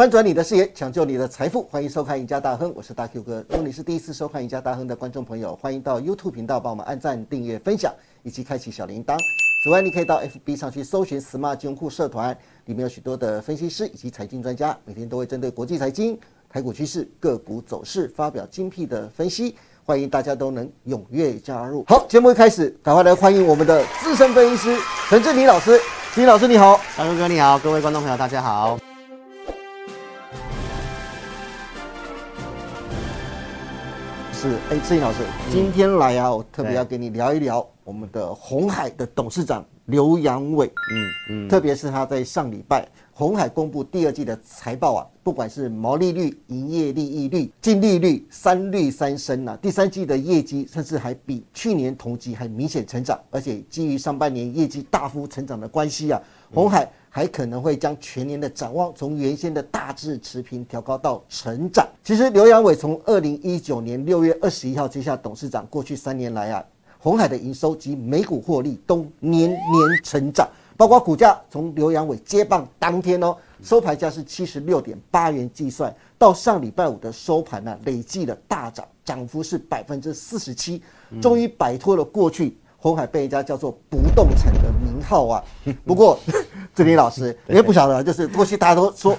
[0.00, 3.44] 翻转你的视野，抢救你的财富，欢迎收看《赢家大亨》，我是大 Q 哥。
[3.50, 7.92] 如果你是第一次收看《赢家大亨》的观众朋友，欢迎到 YouTube 频道帮我们按赞、订阅、分享，
[8.22, 9.18] 以及开启小铃铛。
[9.62, 12.34] 此外，你可以到 FB 上去搜寻 “Smart 金融库社团”，
[12.64, 19.54] 里面有许多的分析师以及财经专家，每天都会针对国际财经、台股趋势、个股走势发表精辟的分析。
[19.84, 21.84] 欢迎大家都能踊跃加入。
[21.86, 25.78] 好，节目一开始，赶快来欢迎我们的资深分析师陈志林老师。
[26.14, 28.78] 志林老师你好，大哥哥你好，各位观众朋友大家好。
[34.40, 35.18] 是，哎，志林老师，
[35.50, 40.66] 今天来啊，我特别要跟你聊一聊我们的红海的董事长刘扬伟。
[40.66, 42.88] 嗯嗯，特别是他在上礼拜。
[43.12, 49.58] 红海公布第二季的财报啊，不管是毛利率、营业利益率、净利率，三率三升呐。
[49.60, 56.18] 第三季的业绩甚至还比去年同期还明显成长，而且基于上半年业绩大幅成长的关系啊，
[56.50, 61.86] 红海还可能会将全年的展望从原先的大致持平调高到成长。
[62.04, 66.64] 其实刘阳伟从二零一九年六月二十一号接下董事长，过去三年来啊，
[66.98, 69.60] 红海的营收及每股获利都年年
[70.04, 70.48] 成长。
[70.76, 80.80] 包括股价从刘阳伟接棒当天哦，收盘价是七十六点八元计算，到上礼拜五的收盘呢，累计的大涨，涨幅是百分之四十七，
[81.20, 82.56] 终于摆脱了过去。
[82.78, 85.44] 红海被人家叫做不动产的名号啊，
[85.84, 86.18] 不过
[86.74, 89.16] 志林老师也不晓得，就是过去大家都说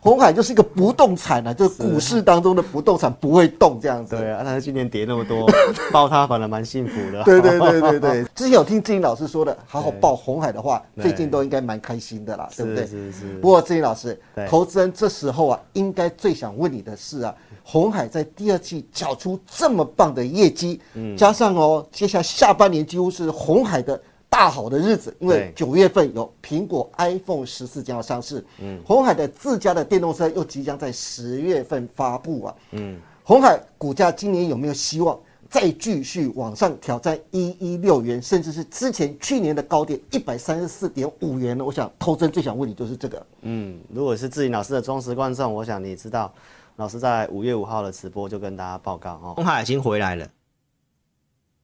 [0.00, 4.16] 红海就是一个不动产啊，就是股市当中的不动产不会动这样子。
[4.16, 5.46] 对啊，但是今年跌那么多，
[5.92, 7.22] 抱它反而蛮幸福的。
[7.24, 12.86] 对对对对对， 之前有听志林老师说的，好好抱红海的话，最近都应该蛮开心的啦，对不对？
[12.86, 13.34] 是是。
[13.40, 17.34] 不过志林老师，投资人这时候啊，应该最想问你的是啊。
[17.66, 23.98] 红海在第二季缴出这么棒的业绩，嗯，加上哦，接下来下半年几乎是红海的
[24.34, 35.16] 大好的日子，因为九月份有苹果 iPhone 十四将要上市，嗯，红海的自家的电动车又即将在十月份发布啊，嗯，红海股价今年有没有希望
[35.48, 41.64] 再继续往上挑战一一六元，甚至是之前去年的高点一百三十四点五元呢？
[41.64, 46.32] 我想投资人最想问你就是这个，嗯，如果是志颖老师的忠实观众，我想你知道。
[46.76, 50.26] 老师在五月五号的直播就跟大家报告哦，红海已经回来了。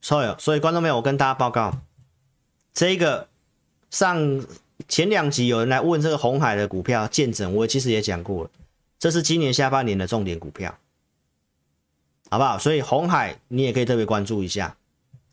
[0.00, 1.74] 所以，所以观众朋友，我跟大家报告，
[2.72, 3.26] 这个
[3.90, 4.44] 上
[4.88, 8.50] 前两集有人来问这个红海的股票见证，我其实也讲过了，
[8.98, 10.74] 这是今年下半年的重点股票，
[12.30, 12.58] 好不好？
[12.58, 14.76] 所以红海你也可以特别关注一下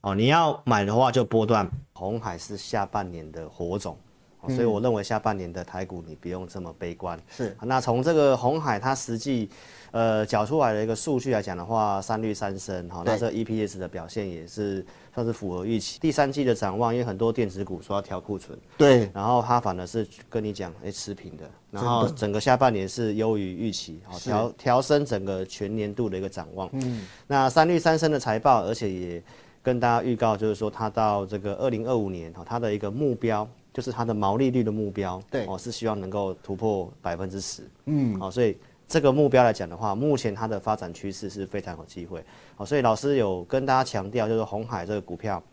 [0.02, 0.14] 哦。
[0.16, 3.98] 你要买的话就波段，红海是下半年的火种。
[4.50, 7.20] 所以我认为下半年的台股你不用这么悲观。
[7.30, 9.50] 是，那从这个红海它实际，
[9.92, 16.00] 呃，缴出来的一个数据来讲的话，三率三升，哈，那这 EPS 的表现也是算是符合预期。
[16.00, 26.70] 第三季的展望，因为很多电子股说要调库存，对，然后它反而是跟你讲，哎，持平的，然后整个下半年是优于预期，好，调调升整个全年度的一个展望。
[26.74, 29.24] 嗯，那三率三升的财报，而且也
[29.64, 33.48] 跟大家预告，就是说它到这个二零二五年，哈，它的一个目标。
[33.78, 38.58] 就是它的毛利率的目标，对，哦，是希望能够突破百分之十，嗯，哦，所以
[38.88, 45.44] 这个目标来讲的话，目前它的发展趋势是非常有机会，好，所以老师有跟大家强调，就是红海这个股票，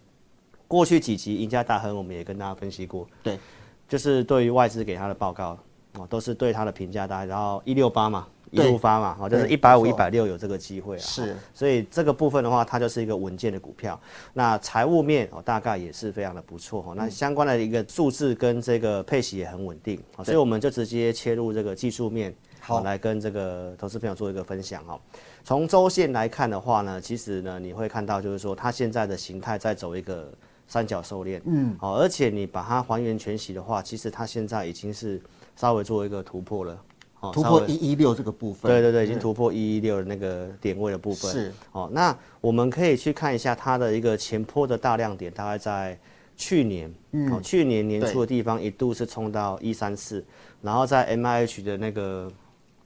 [0.66, 3.38] 过去几集赢家大亨我们也跟大家分析过，对，
[3.86, 5.58] 就是对于外资给他的报告，
[5.98, 8.26] 哦，都是对他的评价大，然后一六八嘛。
[8.54, 11.00] 一路发嘛，哦，就是一百五、一百六有这个机会啊。
[11.00, 14.00] 是，所以这个部分的话，它就是一个稳健的股票。
[14.32, 16.94] 那财务面哦，大概也是非常的不错哈。
[16.96, 24.98] 那相关的一个数字跟这个配息也很稳定，所以我们就直接切入这个技术面，好来跟这个投资朋友做一个分享哈。
[25.42, 30.32] 从周线来看的话呢，其实呢你会看到就是说它现在的形态在走一个
[30.66, 35.20] 三角收敛，嗯，好，而且你把它还原全息的话，其实它现在已经是
[35.56, 36.78] 稍微做一个突破了。
[37.32, 41.30] 突破一一六这个部分，对对对，已经突破一一六的那个点位的部分。
[41.30, 45.98] 是哦，那我们可以去看一下它的一个前坡的大量点，大概在
[46.36, 46.92] 去年，
[47.30, 50.24] 哦，去年年初的地方一度是冲到一三四，
[50.62, 52.30] 然后在 M I H 的那个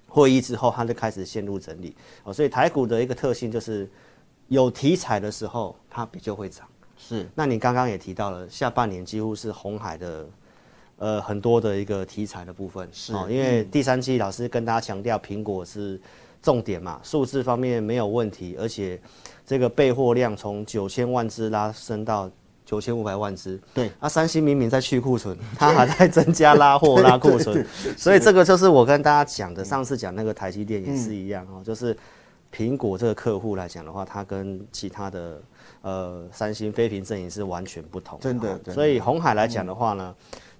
[0.07, 1.95] 会议之后，它就开始陷入整理。
[2.25, 3.89] 哦，所以台股的一个特性就是
[4.49, 6.67] 有题材的时候，它比较会涨。
[6.97, 10.27] 是，那你刚刚也提到了，下半年几乎是红海的。
[10.99, 16.01] 呃，很多的一个题材的部分是，因为第三期老师跟大家强调，苹果是
[16.43, 19.01] 重点嘛，数字方面没有问题，而且
[19.47, 22.29] 这个备货量从九千万只拉升到
[22.65, 23.61] 九千五百万只。
[23.73, 27.65] 对，啊，三星明明在去库存， 它还在增加拉货拉库存，
[27.97, 31.97] 所以这个就是我跟大家讲的，上次讲那个台积电也是一样哦，就是
[32.53, 35.41] 苹果这个客户来讲的话，它跟其他的
[35.83, 38.59] 呃三星非屏阵营是完全不同，真的。
[38.73, 40.13] 所以红海来讲的话呢。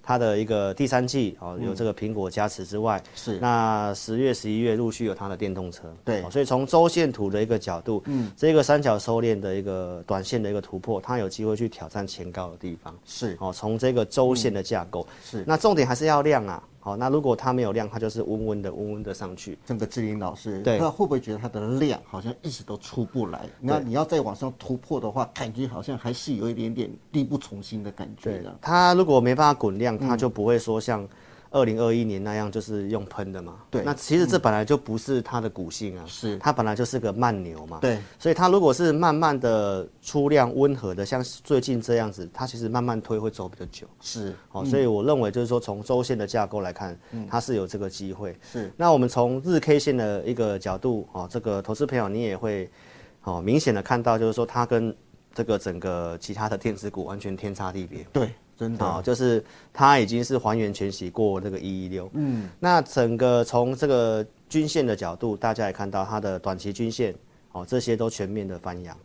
[0.09, 3.37] 它的一个第三季哦，有这个苹果加持之外，是。
[3.37, 6.23] 那十月、十一月陆续有它的电动车，对。
[6.23, 13.37] 哦所以从周线图的一个角度，嗯，这个三角收敛的一个短线的一个突破，它有机会去挑战前高的地方，是。
[13.39, 15.43] 哦，从这个周线的架构，是。
[15.45, 23.47] 那重点还是要量啊，好，那如果它没有量，它就是温温的、温温的上去，这个志林老师，对那会不会觉得它的量好像一直都出不来？
[23.59, 28.57] 那你要再往上突破的话，感觉好像还是有一点点力不从心的感觉的。
[28.61, 31.05] 它如果没办法滚量，它就不会说像
[31.51, 33.55] 二零二一年那样就是用喷的嘛。
[33.69, 37.79] 对那其实这本来就不是它的股性啊，是它本来就是个慢牛嘛。
[37.81, 43.87] 对，所以它如果是慢慢的出量温和的，像最近这样子，它其实慢慢推会走比较久。
[44.01, 46.97] 是哦，所以我认为就是说，从周线的架构来看，
[47.29, 48.35] 它是有这个机会。
[48.51, 52.69] 是那我们从日 K 线的一个角度，哦，这个投资朋友你也会，
[53.23, 54.95] 哦，明显的看到，就是说它跟
[55.33, 58.05] 这个整个其他的电子股完全天差地别。
[58.11, 59.41] 对，真的、啊、就是
[59.73, 62.09] 它已经是还原全息过那个一一六。
[62.13, 67.15] 嗯，那整个从这个均线的角度，大家也看到它的短期均线，
[67.53, 68.95] 哦，这些都全面的翻扬。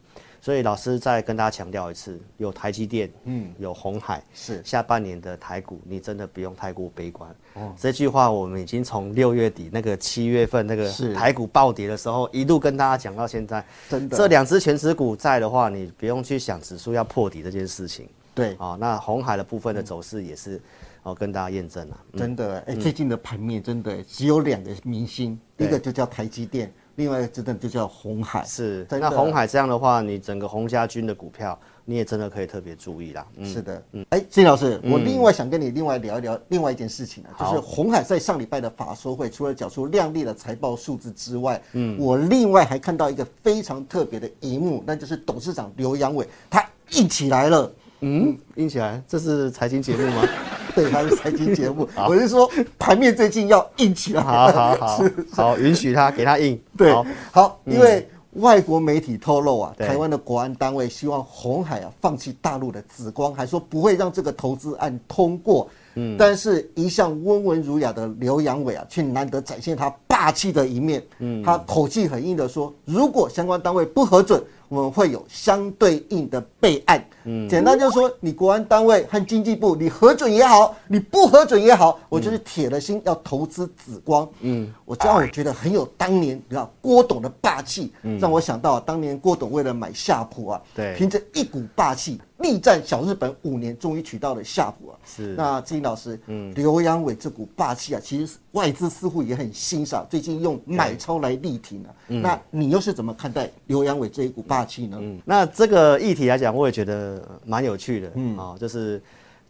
[0.41, 7.35] 所以老师再跟大家强调一次，有台积电，嗯，有红海，是下半年的台股，你真的不用太过悲观。
[7.55, 13.65] 哦，这句话我们已经从六月底那个七月份那个是台股暴跌的时候，一路跟大家讲到现在。
[13.89, 18.07] 真的这两只全指股在的话，你不用去想指数要破底这件事情。
[18.35, 20.61] 对，哦，那红海的部分的走势也是，
[21.05, 22.01] 哦，跟大家验证了。
[22.17, 28.45] 真的哎、最近的盘面真的只有两个明星，第一个就叫台积电，另外一个真的就叫红海。
[28.45, 29.47] 是，那红海。
[29.47, 33.25] 这样的话，你整个红家军的股票，你也真的可以特别注意啦。
[33.37, 34.05] 嗯，是的，嗯。
[34.11, 37.61] 哎，金老师，我另外想跟你另外聊一聊另外一件事情啊，就是好。
[37.61, 47.73] 红海在上礼拜的法说会，除了缴出亮丽的财报数字之外，嗯，我另外还看到一个非常特别的一幕，那就是董事长刘阳伟他一起来了。
[48.07, 50.29] 嗯，硬起来，这是财经节目吗？
[50.77, 54.23] 对，它是财经节目， 我是说盘面最近要硬起来。
[54.23, 56.61] 好好好， 好，允许他，给他硬。
[56.77, 65.67] 对好，好，因为外国媒体透露啊，台湾的国安单位希望红海啊放弃大陆的紫光，还说不会让这个投资案通过。
[65.95, 71.03] 嗯，但是一向温文儒雅的刘阳伟啊，却难得展现他霸气的一面。
[71.21, 74.43] 嗯，他口气很硬的说，如果相关单位不核准，
[74.75, 77.03] 我们会有相对应的备案。
[77.27, 84.29] 嗯，简单就是说，你国安单位和经济部，你核准也好，你不核准也好，我就是铁了心要投资紫光。
[84.41, 94.99] 嗯，我这样我觉得很有当年你知道郭董的霸气，让我想到、当年郭董为了买夏普啊，对凭着一股霸气力战小日本五年，终于取到了下普啊。
[95.07, 101.91] 是那志英老师，嗯，刘阳伟这股霸气啊，其实外资似乎也很欣赏，最近用买超来力挺啊。
[102.07, 104.99] 那你又是怎么看待刘阳伟这一股霸气呢？
[105.01, 106.95] 嗯，那这个议题来讲，我也觉得
[107.27, 108.13] 呃蛮有趣的。
[108.15, 109.03] 嗯，啊、就是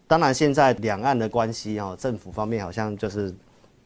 [0.06, 3.34] 当然现在两岸的关系啊、政府方面好像就是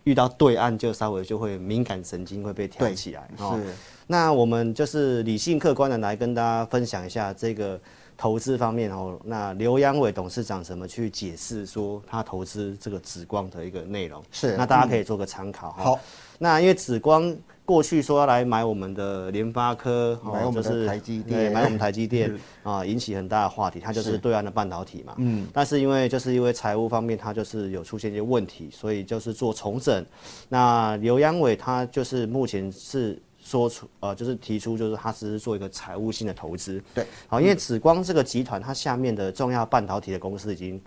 [0.05, 3.27] 遇到对岸就稍微就会敏感神经会被挑起来。
[3.37, 3.75] 是
[4.07, 7.79] 那我们就是理性客观的来跟大家分享一下这个
[8.19, 9.19] 投资方面哦。
[9.25, 14.23] 那刘阳伟董事长怎么去解释说他投资这个紫光的一个内容？
[14.31, 15.85] 是那大家可以做个参考哈。
[15.85, 16.01] 好，
[16.37, 17.35] 那因为紫光
[17.65, 22.35] 过去说要来买我们的联发科，哦买我们的就是台积电对买我们台积电
[22.65, 23.79] 啊，引起很大的话题。
[23.79, 30.05] 它就是是对岸的半导体嘛，嗯，但是因为就是因为财务方面它就是有出现一些问题，所以就是做重整。
[30.49, 33.17] 那刘阳伟他就是目前是。
[33.49, 40.79] 说出呃，就是提出，就是他只是做一个财务性的投资，对，好，因为紫光这个集团，它下面的重要半导体的公司已经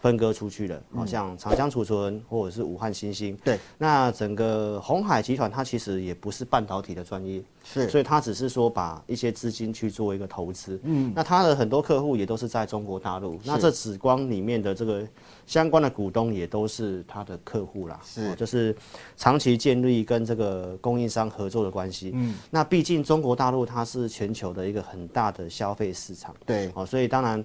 [0.00, 7.86] 分割出去了，好、像长江储存或者是武汉新兴，对，那整个红海集团它其实也不是半导体的专业，是。
[7.90, 15.06] 所以它只是说把一些资金去做一个投资，嗯，那它的很多客户也都是在中国大陆，那这紫光里面的这个
[15.46, 18.28] 相关的股东也都是它的客户啦，是。
[18.28, 18.74] 哦就是
[19.18, 27.44] 长期建立跟这个供应商合作的关系，嗯，那毕竟中国大陆它是全球的一个很大的消费市场，对，哦，所以当然。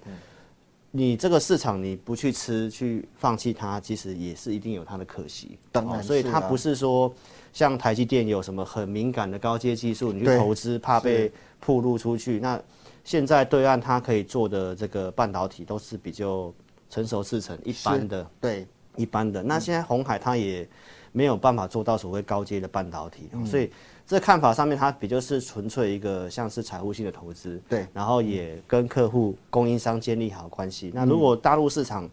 [0.96, 5.58] 你这个市场你不去吃，去放弃它，其实也是一定有它的可惜。
[5.70, 7.14] 当然哦所以它不是说
[7.52, 12.40] 像台积电有什么很敏感的高阶技术，你去投资怕被铺露出去。
[12.40, 12.58] 那
[13.04, 16.54] 现在对岸它可以做的这个半导体都是比较
[16.90, 19.44] 成熟制成一般的，对，一般的。
[19.44, 20.66] 那现在红海它也
[21.12, 23.70] 没有办法做到所谓高阶的半导体，嗯所以
[24.08, 27.88] 这看法上面它比较是纯粹一个像是财务性的投资，对。
[27.92, 30.92] 然后也跟客户供应商建立好关系。
[30.94, 32.08] 那如果大陆市场，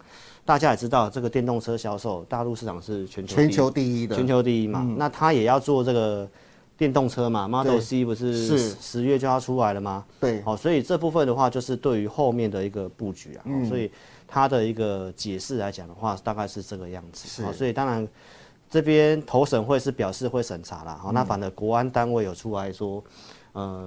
[0.45, 6.27] 大家也知道这个电动车销售，大陆市场是全球全球第一的，全球第一嘛，那他也要做这个
[6.79, 8.59] 电动车嘛，Model C 不是是。
[8.59, 10.05] 十十月就要出来了吗？
[10.19, 13.65] 对，好，所以这部分的话，就是对于后面的一个布局啊，嗯。
[13.67, 13.91] 所以
[14.27, 17.29] 它的一个解释来讲的话，大概是这个样子。
[17.29, 17.45] 是。
[17.45, 18.09] 好，所以当然
[18.73, 20.99] 这边投审会是表示会审查啦。
[20.99, 23.05] 好，那反正国安单位有出来说，
[23.53, 23.87] 呃，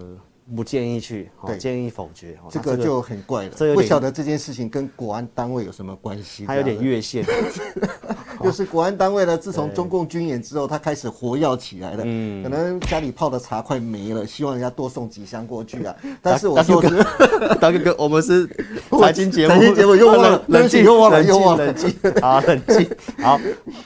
[0.55, 2.37] 不建议去，好建议否决。
[2.51, 6.45] 这个就很怪了，不晓得这件事情跟国安单位有什么关系？
[6.45, 7.25] 他有点越线。
[8.45, 12.03] 就是国安单位呢，自从中共军演之后，他开始活跃起来了。
[12.05, 15.95] 嗯，可能家里泡的茶快没了，希望人家多送几箱过去啊。
[16.21, 17.03] 但是我说是，
[17.59, 18.47] 大哥哥，我们是
[19.01, 21.65] 财经节目，财经节目又忘了 冷静，又忘了又忘了。
[21.65, 23.39] 冷静，好，冷静，好。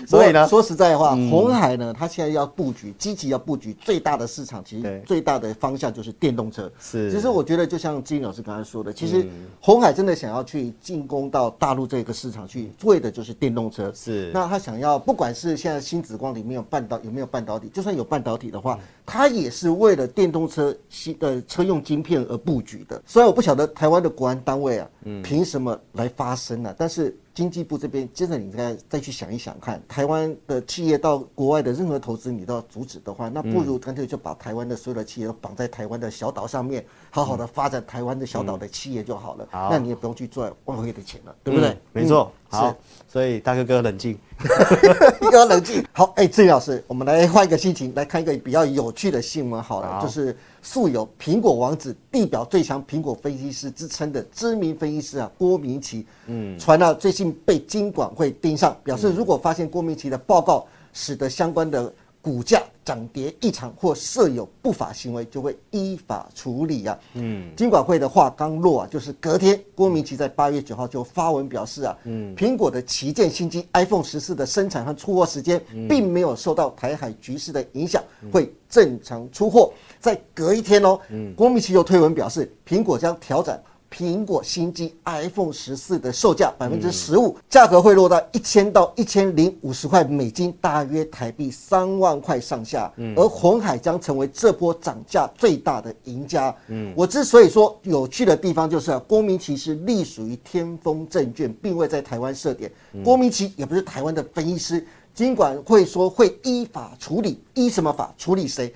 [0.05, 6.69] 所以呢，说实在话，红海呢，它现在要布局，积极要布局最大的市场，其实最大的方向就是电动车。
[6.79, 7.11] 是。
[7.11, 9.25] 其实我觉得就像金老师刚才说的，其实
[9.61, 13.91] 红海真的想要去进攻到大陆这个市场去，为的就是电动车。
[13.95, 14.31] 是。
[14.33, 23.01] 那他想要，不管是现在新紫光里面有半导有没有半导体，就算有半导体的话，它也是为了电动车新的车用晶片而布局的。
[23.05, 24.89] 虽然我不晓得台湾的国安单位啊，
[25.23, 39.47] 凭什么来发声呢、但是经济部这边，接着你再再去想一想看，台湾的企业到国外的任何投资你都要阻止的话，那不如干脆就把台湾的所有的企业都绑在台湾的小岛上面，好好的发展台湾的小岛的企业就好了。
[39.51, 41.69] 好那你也不用去赚外汇的钱了，对不对？
[41.69, 42.31] 嗯没错。
[42.33, 42.75] 嗯好，
[43.11, 44.17] 所以大哥哥冷静。
[45.33, 45.83] 要冷静。
[45.91, 66.99] 好，哎，郑老师，我们来换一个心情，来看一个比较有趣的新闻好了，好就是素有“苹果王子”、地表最强苹果分析师之称的知名分析师啊，郭明奇，嗯，传到最近被金管会盯上，表示如果发现郭明奇的报告使得相关的股价涨跌异常或设有不法行为，就会依法处理啊。
[67.13, 79.71] 嗯，金管会的话刚落啊，就是隔天，郭明奇在八月九号就发文表示啊，嗯，苹果的旗舰新机 iPhone 十四的生产和出货时间，并没有受到台海局势的影响，会正常出货。
[79.99, 80.99] 在隔一天哦，
[81.38, 83.57] 郭明奇又推文表示，苹果将调整。
[83.91, 92.91] 苹果新机 iPhone 十四的售价百分之十五，价格会落到一千到一千零五十块美金，大约台币三万块上下。
[93.15, 96.55] 而红海将成为这波涨价最大的赢家。
[96.67, 102.72] 嗯，我之所以说有趣的地方就是啊，郭明奇是隶属于天风证券，并未在台湾设点。
[103.03, 108.74] 郭明奇也不是台湾的分析师，尽管会说会依法处理，依什么法处理谁？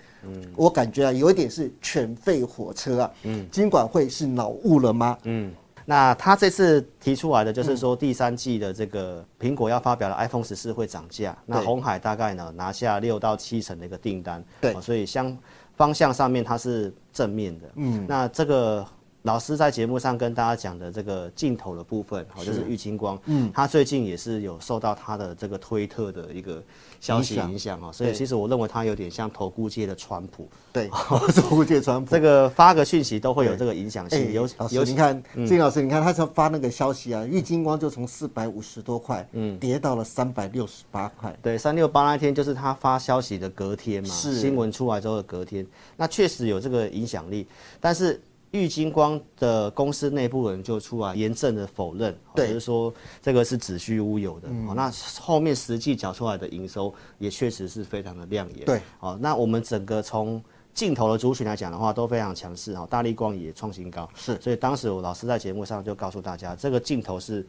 [0.56, 3.12] 我感觉啊，有一点是犬吠火车啊。
[3.24, 5.18] 嗯，金管会是脑雾了吗？
[5.24, 5.54] 嗯，
[5.86, 15.38] 那他这次提出来的就是说，第三季的这个苹果要发表的 iPhone 十四会涨价，那对红海大概呢拿下六到七成的一个订单，对哦所以相
[15.76, 17.68] 方向上面它是正面的。
[17.76, 18.86] 嗯，那这个。
[19.24, 26.62] 老师在节目上跟大家讲的这个镜头的部分，好，就是玉金光，嗯，他最近也是有受到他的这个推特的一个
[27.00, 27.82] 消息影响。
[27.82, 32.12] 啊，所以其实我认为他有点像投顾界的川普，对， 投顾界川普。
[32.12, 41.34] 这个发个讯息都会有这个影响哎性，尤老师，尤你看，金老师，你看他才发那个消息啊，玉金光就从四百五十多块，嗯，跌到了三百六十八块。
[41.42, 44.42] 对，三六八那天就是他发消息的隔天嘛，是。
[44.42, 45.66] 新闻出来之后的隔天，
[45.96, 47.48] 那确实有这个影响力，
[47.80, 48.20] 但是。
[48.54, 54.48] 玉金光的公司内部人就出来严正的否认，就是说这个是子虚乌有的。
[54.68, 58.64] 哦，那后面实际缴出来的营收也确实是非常的亮眼。
[58.64, 60.40] 对，哦，那我们整个从
[60.72, 64.08] 镜头的族群来讲的话，都非常强势哈，大力光也创新高。
[64.14, 67.44] 是所以当时我老师在节目上就告诉大家，这个镜头是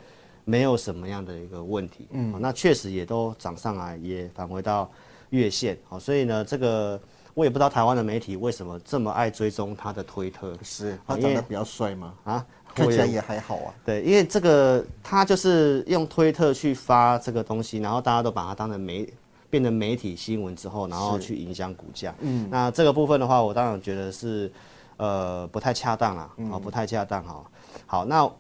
[0.47, 2.09] 没有什么样的一个问题。
[2.13, 4.91] 嗯，那确实也都涨上来，也返回到
[5.29, 5.79] 月线。
[5.87, 6.99] 好，所以呢，这个
[7.35, 10.57] 我也不知道台湾的媒体为什么这么爱追踪他的推特。
[10.63, 12.15] 是他长得比较帅吗？
[12.25, 13.75] 啊， 看起来也也还好啊。
[13.85, 19.13] 对，因为这个他就是用推特去发这个东西，然后大家都把它当成媒
[19.51, 22.15] 变成媒体新闻之后，然后去影响股价。
[22.21, 24.51] 嗯，那这个部分的话，我当然觉得是
[24.97, 27.45] 呃不太恰当啦，哦不太恰当哈。
[27.87, 28.31] 好，那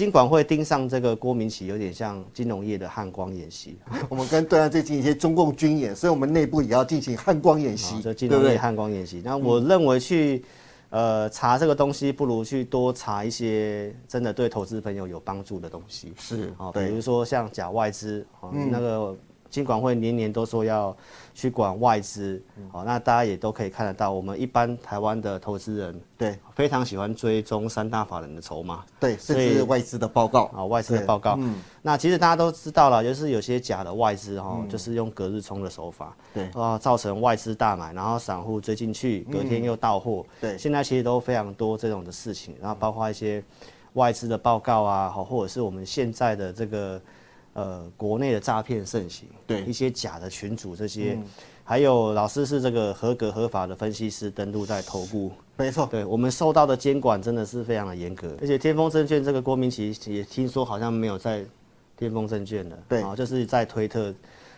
[0.00, 3.76] 金管会盯上这个郭明奇，有点像金融业的汉光演习，
[4.08, 8.26] 我们跟对岸最近一些中共军演，所以我们内部也要进行汉光演习，啊，这金？
[8.30, 9.20] 融业汉光演习。
[9.22, 10.42] 那我认为去
[10.88, 16.14] 呃查这个东西，不如去多查一些真的对投资朋友有帮助的东西。
[16.18, 19.14] 是啊，比如说像假外资，啊，那个
[19.50, 20.96] 金管会年年都说要
[21.34, 22.40] 去管外资，
[22.70, 28.84] 好，那大家也都可以看得到，我们一般台湾的投资人对非常喜欢追踪三大法人的筹码。
[28.98, 31.36] 对，甚至外资的报告啊，外资的报告。
[31.38, 40.24] 嗯那其实大家都知道了，就是有些假的外资哈，就是用隔日冲的手法，对啊，造成外资大买，然后散户追进去，隔天又到货。
[40.42, 43.42] 对现在其实都非常多这种的事情，然后包括一些
[43.94, 47.00] 外资的报告啊，好，或者是我们现在的这个
[47.52, 51.18] 呃国内的诈骗盛行，对一些假的群主这些。
[51.62, 55.30] 还有老师是这个合格合法的分析师，登录在头部。
[55.56, 61.44] 没错，对我们受到的监管真的是非常的严格，而且天风证券这个郭明奇也听说好像没有在
[61.96, 64.12] 天风证券了，对啊，就是在推特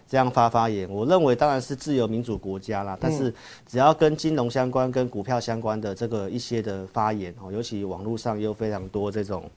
[0.08, 0.88] 这样发发言。
[0.88, 3.34] 我认为当然是自由民主国家啦，但是
[3.66, 9.50] 只要跟金融相关、跟股票相关的这个一些的发言哦，尤其网络上又非常多这种。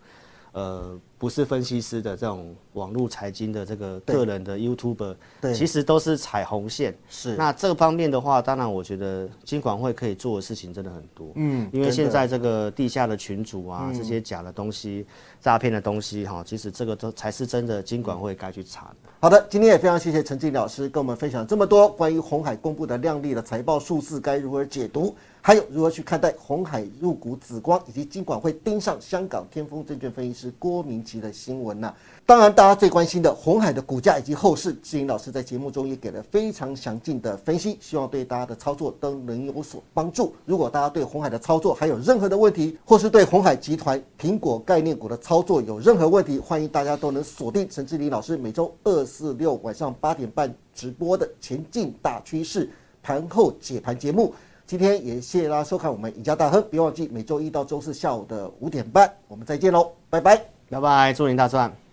[0.52, 6.96] 呃，不是分析师的这种网络财经的这个个人的 YouTuber，对其实都是踩红线。
[7.10, 11.32] 是那这个方面的话，当然我觉得金管会可以做的事情真的很多。
[11.36, 15.06] 嗯因为现在这个地下的群主啊，这些假的东西、
[15.40, 19.10] 诈骗的东西哈，其实这个都才是真的金管会该去查的。
[19.22, 31.94] 好的，今天也非常谢谢陈静老师跟我们分享这么多关于红海公布的亮丽的财报数字该如何解读，还有如何去看待红海入股紫光以及金管会盯上香港天风证券分析师郭明奇的新闻呐、
[32.26, 40.34] 当然，大家最关心的红海的股价以及后市，志颖老师在节目中也给了非常详尽的分析，希望对大家的操作都能有所帮助。
[40.44, 52.66] 如果大家对红海的操作还有任何的问题，或是对红海集团苹果概念股的操作有任何问题，欢迎大家都能锁定陈志林老师每周二、四、六晚上八点半直播的《前进大趋势》
[53.04, 54.34] 盘后解盘节目。
[54.68, 60.55] 今天也谢谢大家收看我们赢家大亨，别忘记每周一到周四下午的五点半，我们再见喽，拜拜。
[60.70, 61.85] 拜拜，祝您大赚！